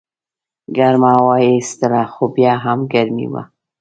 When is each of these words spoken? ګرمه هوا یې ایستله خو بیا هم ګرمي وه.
ګرمه 0.77 1.09
هوا 1.17 1.35
یې 1.45 1.49
ایستله 1.57 2.01
خو 2.13 2.23
بیا 2.35 2.53
هم 2.63 2.79
ګرمي 2.93 3.27
وه. 3.31 3.43